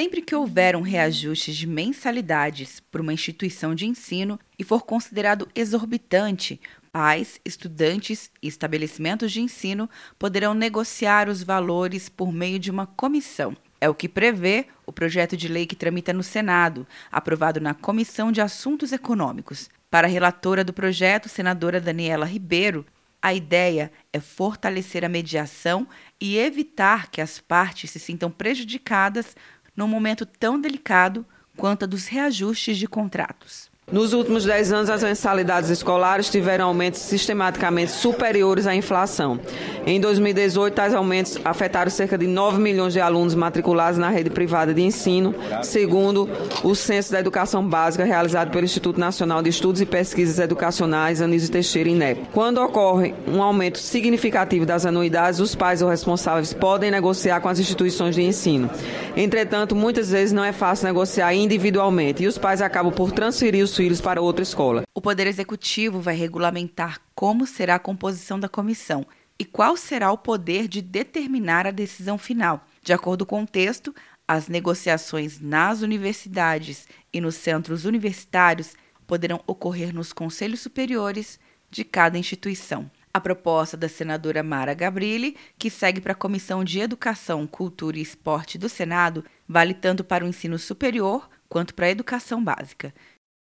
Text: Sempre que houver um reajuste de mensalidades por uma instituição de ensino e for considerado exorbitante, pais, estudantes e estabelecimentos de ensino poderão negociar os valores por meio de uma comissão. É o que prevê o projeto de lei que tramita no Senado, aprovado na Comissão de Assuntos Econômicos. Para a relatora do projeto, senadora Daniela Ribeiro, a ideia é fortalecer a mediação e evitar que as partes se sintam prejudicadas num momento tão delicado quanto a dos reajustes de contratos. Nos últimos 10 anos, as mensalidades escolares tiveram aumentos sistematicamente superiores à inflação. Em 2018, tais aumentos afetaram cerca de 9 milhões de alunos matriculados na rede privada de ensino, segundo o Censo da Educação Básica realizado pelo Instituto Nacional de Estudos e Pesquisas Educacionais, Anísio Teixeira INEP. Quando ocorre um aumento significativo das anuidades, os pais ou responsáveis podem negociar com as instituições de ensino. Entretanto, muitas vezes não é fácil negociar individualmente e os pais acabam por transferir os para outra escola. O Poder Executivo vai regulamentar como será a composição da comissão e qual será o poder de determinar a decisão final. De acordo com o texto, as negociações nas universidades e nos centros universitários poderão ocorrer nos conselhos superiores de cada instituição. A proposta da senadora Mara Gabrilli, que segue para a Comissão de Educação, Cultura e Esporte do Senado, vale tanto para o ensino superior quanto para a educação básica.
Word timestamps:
Sempre 0.00 0.22
que 0.22 0.34
houver 0.34 0.74
um 0.74 0.80
reajuste 0.80 1.52
de 1.52 1.66
mensalidades 1.66 2.80
por 2.80 3.02
uma 3.02 3.12
instituição 3.12 3.74
de 3.74 3.84
ensino 3.84 4.40
e 4.58 4.64
for 4.64 4.86
considerado 4.86 5.46
exorbitante, 5.54 6.58
pais, 6.90 7.38
estudantes 7.44 8.30
e 8.42 8.48
estabelecimentos 8.48 9.30
de 9.30 9.42
ensino 9.42 9.90
poderão 10.18 10.54
negociar 10.54 11.28
os 11.28 11.42
valores 11.42 12.08
por 12.08 12.32
meio 12.32 12.58
de 12.58 12.70
uma 12.70 12.86
comissão. 12.86 13.54
É 13.78 13.90
o 13.90 13.94
que 13.94 14.08
prevê 14.08 14.68
o 14.86 14.92
projeto 14.92 15.36
de 15.36 15.48
lei 15.48 15.66
que 15.66 15.76
tramita 15.76 16.14
no 16.14 16.22
Senado, 16.22 16.86
aprovado 17.12 17.60
na 17.60 17.74
Comissão 17.74 18.32
de 18.32 18.40
Assuntos 18.40 18.92
Econômicos. 18.92 19.68
Para 19.90 20.06
a 20.06 20.10
relatora 20.10 20.64
do 20.64 20.72
projeto, 20.72 21.28
senadora 21.28 21.78
Daniela 21.78 22.24
Ribeiro, 22.24 22.86
a 23.22 23.34
ideia 23.34 23.92
é 24.14 24.18
fortalecer 24.18 25.04
a 25.04 25.08
mediação 25.08 25.86
e 26.18 26.38
evitar 26.38 27.10
que 27.10 27.20
as 27.20 27.38
partes 27.38 27.90
se 27.90 27.98
sintam 27.98 28.30
prejudicadas 28.30 29.36
num 29.80 29.88
momento 29.88 30.26
tão 30.26 30.60
delicado 30.60 31.24
quanto 31.56 31.84
a 31.84 31.86
dos 31.86 32.06
reajustes 32.06 32.76
de 32.76 32.86
contratos. 32.86 33.70
Nos 33.92 34.12
últimos 34.12 34.44
10 34.44 34.72
anos, 34.72 34.90
as 34.90 35.02
mensalidades 35.02 35.68
escolares 35.68 36.30
tiveram 36.30 36.66
aumentos 36.68 37.00
sistematicamente 37.00 37.90
superiores 37.90 38.64
à 38.68 38.74
inflação. 38.74 39.40
Em 39.84 40.00
2018, 40.00 40.72
tais 40.72 40.94
aumentos 40.94 41.36
afetaram 41.44 41.90
cerca 41.90 42.16
de 42.16 42.28
9 42.28 42.60
milhões 42.60 42.92
de 42.92 43.00
alunos 43.00 43.34
matriculados 43.34 43.98
na 43.98 44.08
rede 44.08 44.30
privada 44.30 44.72
de 44.72 44.80
ensino, 44.80 45.34
segundo 45.62 46.30
o 46.62 46.72
Censo 46.76 47.10
da 47.10 47.18
Educação 47.18 47.66
Básica 47.66 48.04
realizado 48.04 48.52
pelo 48.52 48.64
Instituto 48.64 49.00
Nacional 49.00 49.42
de 49.42 49.50
Estudos 49.50 49.80
e 49.80 49.86
Pesquisas 49.86 50.38
Educacionais, 50.38 51.20
Anísio 51.20 51.50
Teixeira 51.50 51.88
INEP. 51.88 52.28
Quando 52.32 52.58
ocorre 52.58 53.12
um 53.26 53.42
aumento 53.42 53.78
significativo 53.78 54.64
das 54.64 54.86
anuidades, 54.86 55.40
os 55.40 55.56
pais 55.56 55.82
ou 55.82 55.88
responsáveis 55.88 56.52
podem 56.52 56.92
negociar 56.92 57.40
com 57.40 57.48
as 57.48 57.58
instituições 57.58 58.14
de 58.14 58.22
ensino. 58.22 58.70
Entretanto, 59.16 59.74
muitas 59.74 60.10
vezes 60.12 60.32
não 60.32 60.44
é 60.44 60.52
fácil 60.52 60.86
negociar 60.86 61.34
individualmente 61.34 62.22
e 62.22 62.28
os 62.28 62.38
pais 62.38 62.62
acabam 62.62 62.92
por 62.92 63.10
transferir 63.10 63.64
os 63.64 63.79
para 64.02 64.20
outra 64.20 64.42
escola. 64.42 64.82
O 64.94 65.00
Poder 65.00 65.26
Executivo 65.26 66.00
vai 66.00 66.14
regulamentar 66.14 67.00
como 67.14 67.46
será 67.46 67.76
a 67.76 67.78
composição 67.78 68.38
da 68.38 68.46
comissão 68.46 69.06
e 69.38 69.44
qual 69.44 69.74
será 69.74 70.12
o 70.12 70.18
poder 70.18 70.68
de 70.68 70.82
determinar 70.82 71.66
a 71.66 71.70
decisão 71.70 72.18
final. 72.18 72.66
De 72.82 72.92
acordo 72.92 73.24
com 73.24 73.42
o 73.42 73.46
texto, 73.46 73.94
as 74.28 74.48
negociações 74.48 75.40
nas 75.40 75.80
universidades 75.80 76.86
e 77.10 77.22
nos 77.22 77.36
centros 77.36 77.86
universitários 77.86 78.74
poderão 79.06 79.40
ocorrer 79.46 79.94
nos 79.94 80.12
conselhos 80.12 80.60
superiores 80.60 81.40
de 81.70 81.82
cada 81.82 82.18
instituição. 82.18 82.90
A 83.14 83.18
proposta 83.18 83.78
da 83.78 83.88
senadora 83.88 84.42
Mara 84.42 84.74
Gabrilli, 84.74 85.36
que 85.58 85.70
segue 85.70 86.02
para 86.02 86.12
a 86.12 86.14
Comissão 86.14 86.62
de 86.62 86.80
Educação, 86.80 87.46
Cultura 87.46 87.98
e 87.98 88.02
Esporte 88.02 88.58
do 88.58 88.68
Senado, 88.68 89.24
vale 89.48 89.72
tanto 89.72 90.04
para 90.04 90.22
o 90.22 90.28
ensino 90.28 90.58
superior 90.58 91.30
quanto 91.48 91.74
para 91.74 91.86
a 91.86 91.90
educação 91.90 92.44
básica. 92.44 92.92